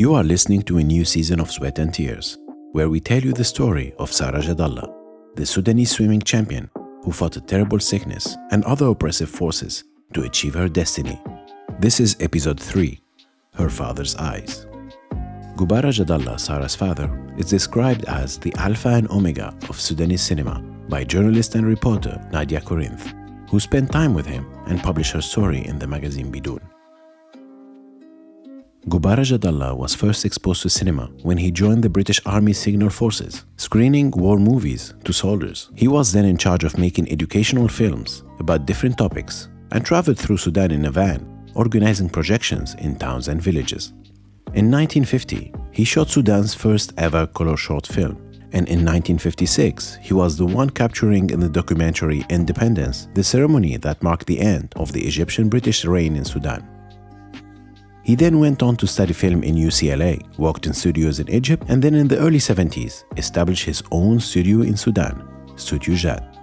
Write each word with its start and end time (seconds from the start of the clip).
You 0.00 0.14
are 0.14 0.24
listening 0.24 0.62
to 0.62 0.78
a 0.78 0.82
new 0.82 1.04
season 1.04 1.40
of 1.40 1.50
Sweat 1.50 1.78
and 1.78 1.92
Tears, 1.92 2.38
where 2.72 2.88
we 2.88 3.00
tell 3.00 3.20
you 3.20 3.34
the 3.34 3.44
story 3.44 3.92
of 3.98 4.10
Sara 4.10 4.40
Jadallah, 4.40 4.90
the 5.34 5.44
Sudanese 5.44 5.90
swimming 5.90 6.22
champion 6.22 6.70
who 7.04 7.12
fought 7.12 7.36
a 7.36 7.40
terrible 7.42 7.78
sickness 7.78 8.34
and 8.50 8.64
other 8.64 8.86
oppressive 8.86 9.28
forces 9.28 9.84
to 10.14 10.22
achieve 10.22 10.54
her 10.54 10.70
destiny. 10.70 11.20
This 11.80 12.00
is 12.00 12.16
episode 12.18 12.58
3 12.58 12.98
Her 13.56 13.68
Father's 13.68 14.16
Eyes. 14.16 14.64
Gubara 15.56 15.92
Jadallah, 15.92 16.40
Sara's 16.40 16.74
father, 16.74 17.10
is 17.36 17.50
described 17.50 18.06
as 18.06 18.38
the 18.38 18.54
alpha 18.54 18.88
and 18.88 19.06
omega 19.10 19.54
of 19.68 19.78
Sudanese 19.78 20.22
cinema 20.22 20.62
by 20.88 21.04
journalist 21.04 21.56
and 21.56 21.66
reporter 21.66 22.18
Nadia 22.32 22.62
Corinth, 22.62 23.12
who 23.50 23.60
spent 23.60 23.92
time 23.92 24.14
with 24.14 24.24
him 24.24 24.46
and 24.64 24.82
published 24.82 25.12
her 25.12 25.20
story 25.20 25.66
in 25.66 25.78
the 25.78 25.86
magazine 25.86 26.32
Bidoun. 26.32 26.62
Gubara 28.90 29.24
Jadallah 29.24 29.76
was 29.76 29.94
first 29.94 30.24
exposed 30.24 30.62
to 30.62 30.68
cinema 30.68 31.12
when 31.22 31.38
he 31.38 31.52
joined 31.52 31.84
the 31.84 31.88
British 31.88 32.20
Army 32.26 32.52
Signal 32.52 32.90
Forces, 32.90 33.44
screening 33.56 34.10
war 34.10 34.36
movies 34.36 34.94
to 35.04 35.12
soldiers. 35.12 35.70
He 35.76 35.86
was 35.86 36.10
then 36.10 36.24
in 36.24 36.36
charge 36.36 36.64
of 36.64 36.76
making 36.76 37.08
educational 37.08 37.68
films 37.68 38.24
about 38.40 38.66
different 38.66 38.98
topics 38.98 39.48
and 39.70 39.86
traveled 39.86 40.18
through 40.18 40.38
Sudan 40.38 40.72
in 40.72 40.86
a 40.86 40.90
van, 40.90 41.24
organizing 41.54 42.08
projections 42.08 42.74
in 42.80 42.96
towns 42.96 43.28
and 43.28 43.40
villages. 43.40 43.92
In 44.54 44.68
1950, 44.72 45.54
he 45.70 45.84
shot 45.84 46.10
Sudan's 46.10 46.52
first 46.52 46.92
ever 46.96 47.28
color 47.28 47.56
short 47.56 47.86
film, 47.86 48.16
and 48.52 48.66
in 48.66 48.84
1956, 48.84 49.98
he 50.02 50.14
was 50.14 50.36
the 50.36 50.44
one 50.44 50.68
capturing 50.68 51.30
in 51.30 51.38
the 51.38 51.48
documentary 51.48 52.26
Independence 52.28 53.06
the 53.14 53.22
ceremony 53.22 53.76
that 53.76 54.02
marked 54.02 54.26
the 54.26 54.40
end 54.40 54.72
of 54.74 54.90
the 54.90 55.06
Egyptian 55.06 55.48
British 55.48 55.84
reign 55.84 56.16
in 56.16 56.24
Sudan. 56.24 56.79
He 58.02 58.14
then 58.14 58.40
went 58.40 58.62
on 58.62 58.76
to 58.76 58.86
study 58.86 59.12
film 59.12 59.42
in 59.42 59.54
UCLA, 59.54 60.22
worked 60.38 60.66
in 60.66 60.72
studios 60.72 61.20
in 61.20 61.28
Egypt, 61.30 61.64
and 61.68 61.82
then 61.82 61.94
in 61.94 62.08
the 62.08 62.18
early 62.18 62.38
70s 62.38 63.04
established 63.16 63.64
his 63.64 63.82
own 63.92 64.20
studio 64.20 64.62
in 64.62 64.76
Sudan, 64.76 65.28
Studio 65.56 65.94
Jad. 65.94 66.38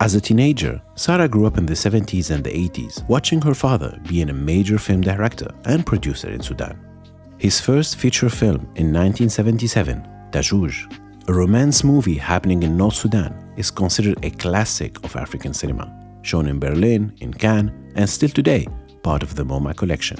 As 0.00 0.14
a 0.14 0.20
teenager, 0.20 0.80
Sara 0.94 1.28
grew 1.28 1.46
up 1.46 1.58
in 1.58 1.66
the 1.66 1.74
70s 1.74 2.30
and 2.30 2.44
the 2.44 2.50
80s, 2.50 3.06
watching 3.08 3.40
her 3.42 3.54
father 3.54 3.98
being 4.08 4.30
a 4.30 4.34
major 4.34 4.78
film 4.78 5.00
director 5.00 5.50
and 5.64 5.84
producer 5.84 6.30
in 6.30 6.42
Sudan. 6.42 6.78
His 7.38 7.60
first 7.60 7.96
feature 7.96 8.28
film 8.28 8.62
in 8.76 8.92
1977, 8.92 10.06
Tajouj, 10.30 11.28
a 11.28 11.32
romance 11.32 11.84
movie 11.84 12.16
happening 12.16 12.62
in 12.62 12.76
North 12.76 12.94
Sudan, 12.94 13.52
is 13.56 13.70
considered 13.70 14.24
a 14.24 14.30
classic 14.30 15.02
of 15.04 15.16
African 15.16 15.54
cinema, 15.54 15.90
shown 16.22 16.46
in 16.46 16.58
Berlin, 16.58 17.14
in 17.20 17.32
Cannes, 17.32 17.72
and 17.94 18.08
still 18.08 18.28
today 18.28 18.66
part 19.02 19.22
of 19.22 19.34
the 19.34 19.44
MoMA 19.44 19.74
collection. 19.74 20.18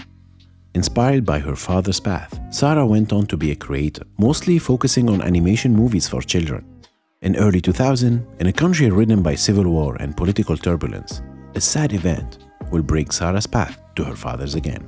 Inspired 0.74 1.26
by 1.26 1.40
her 1.40 1.56
father's 1.56 1.98
path, 1.98 2.38
Sara 2.50 2.86
went 2.86 3.12
on 3.12 3.26
to 3.26 3.36
be 3.36 3.50
a 3.50 3.56
creator, 3.56 4.04
mostly 4.18 4.56
focusing 4.58 5.10
on 5.10 5.20
animation 5.20 5.74
movies 5.74 6.08
for 6.08 6.22
children. 6.22 6.64
In 7.22 7.36
early 7.36 7.60
2000, 7.60 8.24
in 8.38 8.46
a 8.46 8.52
country 8.52 8.88
ridden 8.88 9.20
by 9.20 9.34
civil 9.34 9.68
war 9.68 9.96
and 9.96 10.16
political 10.16 10.56
turbulence, 10.56 11.22
a 11.56 11.60
sad 11.60 11.92
event 11.92 12.38
will 12.70 12.82
break 12.82 13.12
Sara's 13.12 13.48
path 13.48 13.80
to 13.96 14.04
her 14.04 14.14
father's 14.14 14.54
again. 14.54 14.82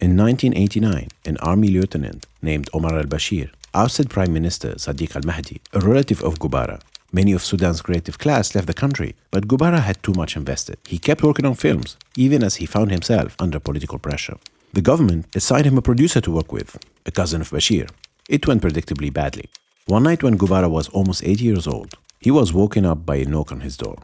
In 0.00 0.18
1989, 0.18 1.08
an 1.24 1.38
army 1.38 1.68
lieutenant 1.68 2.26
named 2.42 2.68
Omar 2.74 2.98
al-Bashir 2.98 3.48
ousted 3.72 4.10
Prime 4.10 4.34
Minister 4.34 4.72
Sadiq 4.74 5.16
al-Mahdi, 5.16 5.62
a 5.72 5.80
relative 5.80 6.22
of 6.22 6.38
Gubara. 6.38 6.82
Many 7.10 7.32
of 7.32 7.42
Sudan's 7.42 7.80
creative 7.80 8.18
class 8.18 8.54
left 8.54 8.66
the 8.66 8.74
country, 8.74 9.14
but 9.30 9.48
Gubara 9.48 9.80
had 9.80 10.02
too 10.02 10.12
much 10.12 10.36
invested. 10.36 10.76
He 10.86 10.98
kept 10.98 11.22
working 11.22 11.46
on 11.46 11.54
films, 11.54 11.96
even 12.16 12.42
as 12.42 12.56
he 12.56 12.66
found 12.66 12.90
himself 12.90 13.34
under 13.38 13.58
political 13.58 13.98
pressure. 13.98 14.36
The 14.76 14.82
government 14.82 15.34
assigned 15.34 15.64
him 15.64 15.78
a 15.78 15.80
producer 15.80 16.20
to 16.20 16.30
work 16.30 16.52
with, 16.52 16.76
a 17.06 17.10
cousin 17.10 17.40
of 17.40 17.48
Bashir. 17.48 17.88
It 18.28 18.46
went 18.46 18.60
predictably 18.60 19.10
badly. 19.10 19.48
One 19.86 20.02
night 20.02 20.22
when 20.22 20.36
Gubara 20.36 20.68
was 20.68 20.90
almost 20.90 21.24
80 21.24 21.44
years 21.44 21.66
old, 21.66 21.94
he 22.20 22.30
was 22.30 22.52
woken 22.52 22.84
up 22.84 23.06
by 23.06 23.16
a 23.16 23.24
knock 23.24 23.52
on 23.52 23.60
his 23.60 23.78
door. 23.78 23.96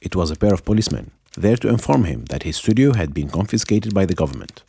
It 0.00 0.16
was 0.16 0.32
a 0.32 0.34
pair 0.34 0.52
of 0.52 0.64
policemen, 0.64 1.12
there 1.36 1.56
to 1.58 1.68
inform 1.68 2.06
him 2.06 2.24
that 2.24 2.42
his 2.42 2.56
studio 2.56 2.92
had 2.92 3.14
been 3.14 3.28
confiscated 3.30 3.94
by 3.94 4.04
the 4.04 4.16
government. 4.16 4.64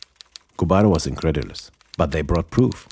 Gubara 0.56 0.88
was 0.88 1.08
incredulous, 1.08 1.72
but 1.96 2.12
they 2.12 2.22
brought 2.22 2.50
proof. 2.50 2.86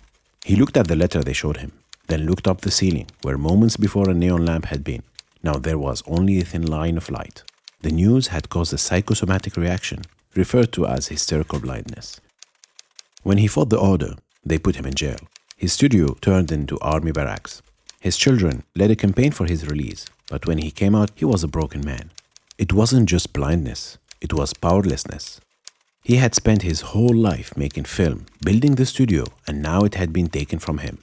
He 0.44 0.56
looked 0.56 0.76
at 0.76 0.88
the 0.88 0.96
letter 0.96 1.22
they 1.22 1.34
showed 1.34 1.58
him, 1.58 1.70
then 2.08 2.26
looked 2.26 2.48
up 2.48 2.62
the 2.62 2.72
ceiling, 2.72 3.06
where 3.22 3.38
moments 3.38 3.76
before 3.76 4.10
a 4.10 4.14
neon 4.14 4.44
lamp 4.44 4.64
had 4.64 4.82
been. 4.82 5.04
Now 5.40 5.52
there 5.52 5.78
was 5.78 6.02
only 6.08 6.40
a 6.40 6.44
thin 6.44 6.66
line 6.66 6.96
of 6.96 7.10
light. 7.10 7.44
The 7.82 7.92
news 7.92 8.26
had 8.26 8.48
caused 8.48 8.74
a 8.74 8.78
psychosomatic 8.78 9.56
reaction, 9.56 10.02
referred 10.34 10.72
to 10.72 10.88
as 10.88 11.06
hysterical 11.06 11.60
blindness. 11.60 12.20
When 13.26 13.38
he 13.38 13.48
fought 13.48 13.70
the 13.70 13.80
order, 13.92 14.14
they 14.44 14.56
put 14.56 14.76
him 14.76 14.86
in 14.86 14.94
jail. 14.94 15.18
His 15.56 15.72
studio 15.72 16.14
turned 16.20 16.52
into 16.52 16.78
army 16.78 17.10
barracks. 17.10 17.60
His 17.98 18.16
children 18.16 18.62
led 18.76 18.92
a 18.92 18.94
campaign 18.94 19.32
for 19.32 19.46
his 19.46 19.66
release, 19.66 20.06
but 20.30 20.46
when 20.46 20.58
he 20.58 20.70
came 20.70 20.94
out, 20.94 21.10
he 21.16 21.24
was 21.24 21.42
a 21.42 21.48
broken 21.48 21.84
man. 21.84 22.12
It 22.56 22.72
wasn't 22.72 23.08
just 23.08 23.32
blindness, 23.32 23.98
it 24.20 24.32
was 24.32 24.54
powerlessness. 24.54 25.40
He 26.04 26.18
had 26.18 26.36
spent 26.36 26.62
his 26.62 26.92
whole 26.92 27.16
life 27.16 27.56
making 27.56 27.86
film, 27.86 28.26
building 28.44 28.76
the 28.76 28.86
studio, 28.86 29.24
and 29.48 29.60
now 29.60 29.80
it 29.80 29.96
had 29.96 30.12
been 30.12 30.28
taken 30.28 30.60
from 30.60 30.78
him. 30.78 30.98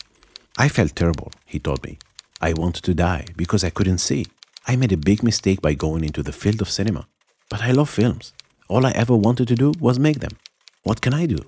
I 0.58 0.70
felt 0.70 0.96
terrible, 0.96 1.34
he 1.46 1.60
told 1.60 1.84
me. 1.84 1.98
I 2.40 2.54
wanted 2.54 2.86
to 2.86 2.94
die 2.94 3.26
because 3.36 3.66
I 3.66 3.70
couldn't 3.70 3.98
see. 3.98 4.28
I 4.66 4.78
made 4.78 4.94
a 4.94 5.08
big 5.10 5.24
mistake 5.24 5.62
by 5.62 5.74
going 5.74 6.06
into 6.06 6.24
the 6.24 6.32
field 6.32 6.62
of 6.62 6.70
cinema. 6.70 7.06
But 7.50 7.64
I 7.64 7.72
love 7.72 7.90
films. 7.90 8.32
All 8.70 8.86
I 8.86 8.92
ever 8.92 9.14
wanted 9.14 9.50
to 9.50 9.56
do 9.56 9.74
was 9.78 10.00
make 10.00 10.22
them. 10.22 10.38
What 10.84 11.02
can 11.02 11.14
I 11.14 11.26
do? 11.26 11.44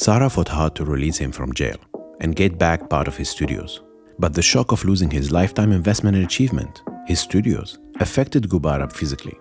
Sara 0.00 0.30
fought 0.30 0.48
hard 0.48 0.74
to 0.76 0.86
release 0.86 1.18
him 1.18 1.30
from 1.30 1.52
jail 1.52 1.76
and 2.22 2.34
get 2.34 2.58
back 2.58 2.88
part 2.88 3.06
of 3.06 3.18
his 3.18 3.28
studios. 3.28 3.82
But 4.18 4.32
the 4.32 4.40
shock 4.40 4.72
of 4.72 4.82
losing 4.82 5.10
his 5.10 5.30
lifetime 5.30 5.72
investment 5.72 6.16
and 6.16 6.24
achievement, 6.24 6.80
his 7.06 7.20
studios, 7.20 7.78
affected 7.96 8.48
Gubara 8.48 8.90
physically. 8.90 9.38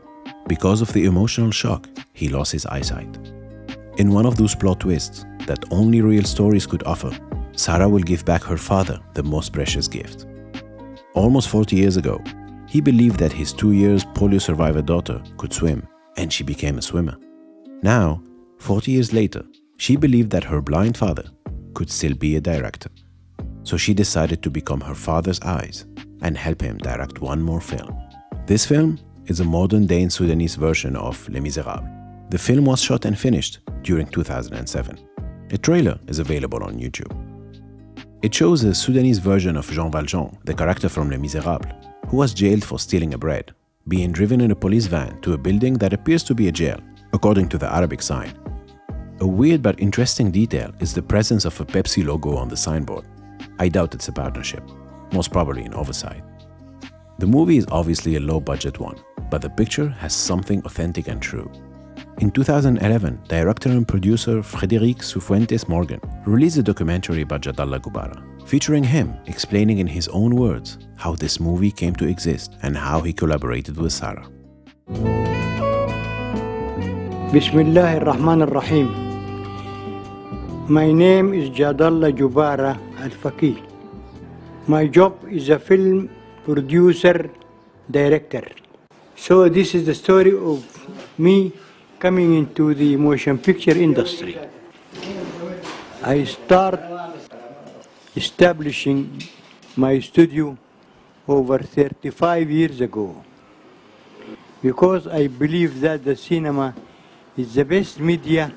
Because 0.50 0.82
of 0.82 0.92
the 0.92 1.06
emotional 1.06 1.52
shock, 1.52 1.88
he 2.12 2.28
lost 2.28 2.52
his 2.52 2.66
eyesight. 2.66 3.18
In 4.00 4.12
one 4.12 4.26
of 4.26 4.36
those 4.36 4.54
plot 4.54 4.82
twists 4.82 5.26
that 5.48 5.64
only 5.72 6.02
real 6.02 6.26
stories 6.26 6.68
could 6.68 6.84
offer, 6.84 7.18
Sara 7.54 7.88
will 7.88 8.04
give 8.04 8.26
back 8.26 8.44
her 8.44 8.58
father 8.58 9.00
the 9.14 9.24
most 9.24 9.54
precious 9.54 9.88
gift. 9.88 10.26
Almost 11.14 11.48
40 11.48 11.78
years 11.78 11.96
ago, 11.96 12.22
he 12.68 12.82
believed 12.82 13.18
that 13.20 13.32
his 13.32 13.54
two 13.54 13.72
years 13.72 14.04
polio 14.04 14.42
survivor 14.42 14.82
daughter 14.82 15.24
could 15.38 15.54
swim, 15.54 15.88
and 16.18 16.34
she 16.34 16.44
became 16.44 16.78
a 16.78 16.82
swimmer. 16.82 17.16
Now, 17.82 18.22
40 18.58 18.92
years 18.92 19.14
later, 19.14 19.46
she 19.80 19.96
believed 19.96 20.30
that 20.30 20.44
her 20.44 20.62
blind 20.62 20.98
father 20.98 21.24
could 21.74 21.90
still 21.90 22.14
be 22.14 22.36
a 22.36 22.42
director. 22.42 22.90
So 23.64 23.78
she 23.78 23.94
decided 23.94 24.44
to 24.44 24.50
become 24.50 24.82
her 24.82 24.94
father's 24.94 25.40
eyes 25.42 25.86
and 26.22 26.38
help 26.38 26.62
him 26.62 26.78
direct 26.80 27.22
one 27.22 27.42
more 27.42 27.62
film. 27.62 27.96
This 28.46 28.66
film 28.66 29.00
is 29.28 29.40
a 29.40 29.46
modern 29.46 29.86
day 29.88 30.08
Sudanese 30.10 30.56
version 30.56 30.98
of 30.98 31.28
Les 31.30 31.40
Miserables. 31.40 31.88
The 32.30 32.38
film 32.38 32.66
was 32.66 32.82
shot 32.82 33.06
and 33.06 33.18
finished 33.18 33.60
during 33.82 34.08
2007. 34.08 35.00
A 35.52 35.58
trailer 35.58 35.98
is 36.08 36.20
available 36.20 36.62
on 36.64 36.78
YouTube. 36.78 37.16
It 38.22 38.34
shows 38.36 38.64
a 38.66 38.76
Sudanese 38.76 39.20
version 39.20 39.56
of 39.56 39.72
Jean 39.72 39.92
Valjean, 39.92 40.38
the 40.44 40.54
character 40.54 40.90
from 40.90 41.10
Les 41.10 41.18
Miserables, 41.18 41.74
who 42.10 42.18
was 42.18 42.34
jailed 42.34 42.66
for 42.66 42.80
stealing 42.80 43.14
a 43.14 43.18
bread, 43.18 43.54
being 43.88 44.12
driven 44.12 44.42
in 44.42 44.52
a 44.52 44.56
police 44.56 44.88
van 44.88 45.22
to 45.22 45.34
a 45.34 45.38
building 45.38 45.76
that 45.76 45.94
appears 45.94 46.24
to 46.24 46.36
be 46.36 46.50
a 46.50 46.52
jail, 46.52 46.80
according 47.14 47.48
to 47.48 47.58
the 47.58 47.74
Arabic 47.74 48.02
sign, 48.02 48.34
a 49.22 49.28
weird 49.28 49.62
but 49.62 49.80
interesting 49.80 50.32
detail 50.32 50.72
is 50.80 50.94
the 50.94 51.02
presence 51.02 51.44
of 51.44 51.60
a 51.60 51.66
Pepsi 51.66 52.06
logo 52.06 52.36
on 52.36 52.48
the 52.48 52.56
signboard. 52.56 53.06
I 53.60 53.68
doubt 53.68 53.94
it's 53.94 54.08
a 54.08 54.14
partnership, 54.14 54.64
most 55.12 55.32
probably 55.32 55.64
an 55.64 55.74
oversight. 55.74 56.24
The 57.18 57.28
movie 57.28 57.58
is 57.58 57.66
obviously 57.70 58.16
a 58.16 58.22
low 58.22 58.40
budget 58.40 58.80
one, 58.80 58.98
but 59.30 59.42
the 59.42 59.50
picture 59.50 59.90
has 59.90 60.14
something 60.14 60.62
authentic 60.64 61.10
and 61.10 61.22
true. 61.22 61.52
In 62.20 62.32
2011, 62.32 63.20
director 63.28 63.70
and 63.70 63.86
producer 63.86 64.42
Frédéric 64.42 65.00
Cifuentes 65.00 65.68
Morgan 65.68 66.00
released 66.26 66.58
a 66.58 66.64
documentary 66.64 67.22
about 67.24 67.42
Jadallah 67.42 67.82
Gubara, 67.82 68.22
featuring 68.48 68.84
him 68.86 69.14
explaining 69.26 69.80
in 69.80 69.88
his 69.88 70.08
own 70.10 70.36
words 70.36 70.78
how 70.96 71.16
this 71.16 71.42
movie 71.42 71.72
came 71.72 71.96
to 71.96 72.08
exist 72.08 72.56
and 72.62 72.78
how 72.78 73.02
he 73.02 73.12
collaborated 73.12 73.78
with 73.78 73.92
Sara. 73.92 74.26
Bismillah 77.34 78.00
ar-Rahman 78.00 78.42
ar-Rahim. 78.44 79.09
My 80.70 80.92
name 80.92 81.34
is 81.34 81.50
Jadallah 81.50 82.12
Jubara 82.14 82.78
Al 83.00 83.10
Faqih. 83.10 83.60
My 84.68 84.86
job 84.86 85.18
is 85.28 85.50
a 85.50 85.58
film 85.58 86.12
producer 86.46 87.32
director. 87.90 88.44
So 89.16 89.50
this 89.50 89.74
is 89.74 89.88
the 89.88 89.96
story 89.96 90.38
of 90.38 90.62
me 91.18 91.54
coming 91.98 92.38
into 92.38 92.76
the 92.76 92.98
motion 92.98 93.40
picture 93.40 93.76
industry. 93.76 94.38
I 96.04 96.24
start 96.26 96.80
establishing 98.16 99.24
my 99.76 99.98
studio 99.98 100.56
over 101.28 101.58
35 101.58 102.52
years 102.52 102.80
ago 102.80 103.24
because 104.62 105.08
I 105.08 105.26
believe 105.26 105.82
that 105.82 106.04
the 106.06 106.16
cinema 106.16 106.76
is 107.36 107.56
the 107.56 107.66
best 107.66 108.00
media 108.00 108.54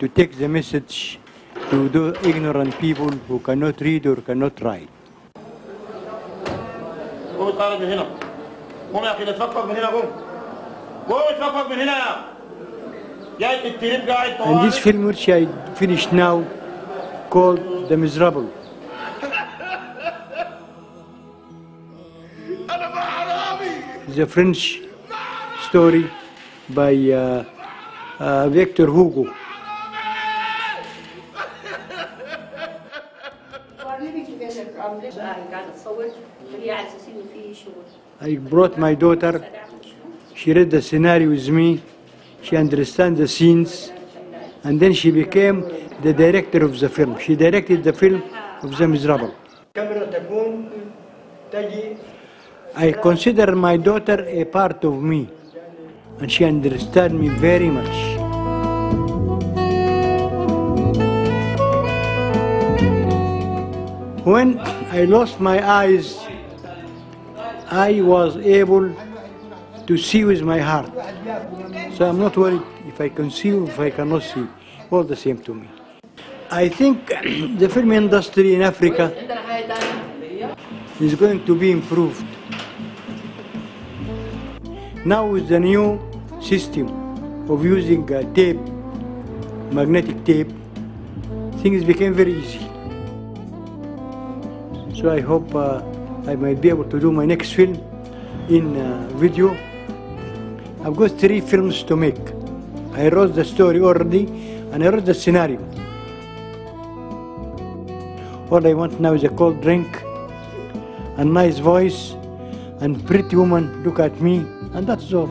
to 0.00 0.08
take 0.08 0.36
the 0.36 0.48
message 0.48 1.20
to 1.69 1.89
those 1.89 2.15
ignorant 2.25 2.77
people 2.79 3.09
who 3.27 3.39
cannot 3.39 3.79
read 3.81 4.05
or 4.05 4.15
cannot 4.17 4.61
write. 4.61 4.89
قوم 7.37 7.47
اتخرج 7.47 7.79
من 7.81 7.91
هنا 7.91 8.05
قوم 8.93 9.03
يا 9.03 9.11
اخي 9.11 9.23
اتفقد 9.29 9.69
من 9.69 9.75
هنا 9.75 9.87
قوم 9.87 10.05
قوم 11.09 11.21
اتفقد 11.29 11.65
من 11.71 11.79
هنا 11.81 11.97
يا 11.97 12.15
جاي 13.39 13.67
التريب 13.67 14.09
قاعد 14.09 14.31
And 14.41 14.71
this 14.71 14.77
film 14.77 15.05
which 15.05 15.27
I 15.29 15.45
finished 15.75 16.13
now 16.13 16.43
called 17.29 17.89
The 17.89 17.97
Miserable. 17.97 18.47
It's 24.07 24.17
a 24.19 24.27
French 24.27 24.79
story 25.67 26.05
by 26.69 26.93
uh, 27.11 27.43
uh, 28.19 28.49
Victor 28.49 28.85
Hugo. 28.85 29.33
هي 36.61 36.71
على 36.71 36.87
أساس 36.87 37.07
إنه 37.07 37.23
في 37.33 37.53
شغل 37.53 37.83
I 38.21 38.37
brought 38.37 38.77
my 38.77 38.93
daughter. 38.95 39.43
She 40.33 40.53
read 40.53 40.71
the 40.71 40.81
scenario 40.81 41.29
with 41.29 41.49
me. 41.49 41.81
She 42.41 42.55
understands 42.55 43.19
the 43.19 43.27
scenes. 43.27 43.91
And 44.63 44.79
then 44.79 44.93
she 44.93 45.11
became 45.11 45.57
the 46.01 46.13
director 46.13 46.63
of 46.63 46.79
the 46.79 46.87
film. 46.87 47.19
She 47.19 47.35
directed 47.35 47.83
the 47.83 47.91
film 47.91 48.23
of 48.61 48.77
The 48.77 48.87
Miserable. 48.87 49.35
I 52.75 52.91
consider 52.93 53.55
my 53.55 53.75
daughter 53.75 54.25
a 54.25 54.45
part 54.45 54.85
of 54.85 55.01
me. 55.01 55.29
And 56.19 56.31
she 56.31 56.45
understands 56.45 57.13
me 57.13 57.27
very 57.27 57.69
much. 57.69 57.97
When 64.23 64.59
I 64.97 65.03
lost 65.03 65.41
my 65.41 65.59
eyes, 65.67 66.23
I 67.70 68.00
was 68.00 68.36
able 68.38 68.94
to 69.86 69.96
see 69.98 70.24
with 70.24 70.42
my 70.42 70.58
heart. 70.58 70.90
So 71.94 72.08
I'm 72.08 72.18
not 72.18 72.36
worried 72.36 72.62
if 72.86 73.00
I 73.00 73.10
can 73.10 73.30
see 73.30 73.52
or 73.52 73.68
if 73.68 73.78
I 73.78 73.90
cannot 73.90 74.22
see. 74.22 74.46
All 74.90 75.04
the 75.04 75.16
same 75.16 75.38
to 75.42 75.54
me. 75.54 75.68
I 76.50 76.70
think 76.70 77.06
the 77.58 77.68
film 77.68 77.92
industry 77.92 78.54
in 78.54 78.62
Africa 78.62 79.12
is 80.98 81.14
going 81.14 81.44
to 81.44 81.54
be 81.54 81.70
improved. 81.70 82.24
Now 85.04 85.26
with 85.26 85.48
the 85.48 85.60
new 85.60 86.00
system 86.40 86.88
of 87.50 87.64
using 87.64 88.10
uh, 88.12 88.22
tape, 88.32 88.60
magnetic 89.72 90.24
tape, 90.24 90.50
things 91.60 91.84
became 91.84 92.14
very 92.14 92.32
easy. 92.32 92.64
So 94.98 95.10
I 95.10 95.20
hope 95.20 95.54
uh, 95.54 95.82
I 96.28 96.36
might 96.36 96.60
be 96.60 96.68
able 96.68 96.84
to 96.84 97.00
do 97.00 97.10
my 97.10 97.24
next 97.24 97.54
film 97.54 97.72
in 98.50 98.76
uh, 98.76 99.08
video. 99.14 99.56
I've 100.84 100.94
got 100.94 101.12
three 101.12 101.40
films 101.40 101.82
to 101.84 101.96
make. 101.96 102.20
I 102.92 103.08
wrote 103.08 103.34
the 103.34 103.46
story 103.46 103.80
already 103.80 104.26
and 104.70 104.84
I 104.84 104.90
wrote 104.90 105.06
the 105.06 105.14
scenario. 105.14 105.58
All 108.50 108.66
I 108.66 108.74
want 108.74 109.00
now 109.00 109.14
is 109.14 109.24
a 109.24 109.30
cold 109.30 109.62
drink, 109.62 110.02
a 111.16 111.24
nice 111.24 111.60
voice, 111.60 112.12
and 112.80 113.06
pretty 113.06 113.34
woman 113.34 113.82
look 113.82 113.98
at 113.98 114.20
me, 114.20 114.40
and 114.74 114.86
that's 114.86 115.10
all. 115.14 115.30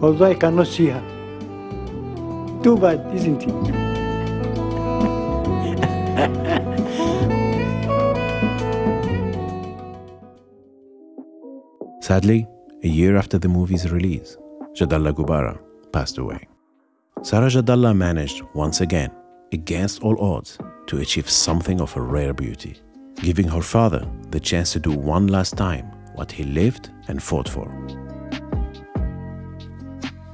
Although 0.00 0.30
I 0.30 0.34
cannot 0.34 0.68
see 0.68 0.86
her. 0.86 1.02
Too 2.62 2.78
bad, 2.78 3.14
isn't 3.14 3.42
it? 3.42 3.95
Sadly, 12.06 12.46
a 12.84 12.86
year 12.86 13.16
after 13.16 13.36
the 13.36 13.48
movie's 13.48 13.90
release, 13.90 14.36
Jadallah 14.74 15.12
Gubara 15.12 15.58
passed 15.90 16.18
away. 16.18 16.46
Sara 17.22 17.48
Jadallah 17.48 17.96
managed 17.96 18.42
once 18.54 18.80
again, 18.80 19.10
against 19.50 20.04
all 20.04 20.16
odds, 20.20 20.56
to 20.86 20.98
achieve 20.98 21.28
something 21.28 21.80
of 21.80 21.96
a 21.96 22.00
rare 22.00 22.32
beauty, 22.32 22.76
giving 23.16 23.48
her 23.48 23.60
father 23.60 24.06
the 24.30 24.38
chance 24.38 24.72
to 24.74 24.78
do 24.78 24.92
one 24.92 25.26
last 25.26 25.56
time 25.56 25.86
what 26.14 26.30
he 26.30 26.44
lived 26.44 26.90
and 27.08 27.20
fought 27.20 27.48
for. 27.48 27.66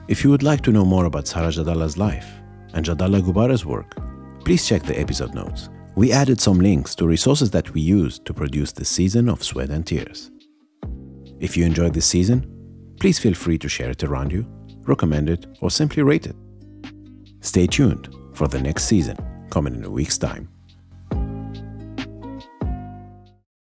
If 0.09 0.25
you 0.25 0.29
would 0.29 0.43
like 0.43 0.61
to 0.65 0.73
know 0.73 0.85
more 0.85 1.07
about 1.07 1.27
Sara 1.27 1.49
Jadallah's 1.49 1.97
life 1.97 2.29
and 2.75 2.85
Jadallah 2.85 3.23
Gubara's 3.23 3.65
work, 3.65 3.97
please 4.45 4.69
check 4.69 4.83
the 4.83 5.01
episode 5.01 5.33
notes. 5.33 5.71
We 5.95 6.13
added 6.13 6.39
some 6.39 6.61
links 6.61 6.95
to 6.97 7.07
resources 7.07 7.51
that 7.53 7.73
we 7.73 7.81
used 7.81 8.27
to 8.27 8.35
produce 8.35 8.73
this 8.73 8.91
season 8.91 9.31
of 9.31 9.43
Sweat 9.43 9.71
and 9.71 9.87
Tears. 9.87 10.31
If 11.43 11.56
you 11.56 11.65
enjoyed 11.65 11.93
this 11.93 12.06
season, 12.06 12.47
please 13.00 13.19
feel 13.19 13.35
free 13.35 13.59
to 13.59 13.69
share 13.69 13.91
it 13.91 14.05
around 14.05 14.31
you, 14.31 14.47
recommend 14.83 15.29
it, 15.29 15.44
or 15.61 15.73
simply 15.73 16.05
rate 16.05 16.25
it. 16.25 16.37
Stay 17.41 17.67
tuned 17.67 18.15
for 18.33 18.47
the 18.47 18.61
next 18.61 18.85
season 18.85 19.17
coming 19.50 19.75
in 19.75 19.83
a 19.83 19.91
week's 19.91 20.17
time. 20.17 20.49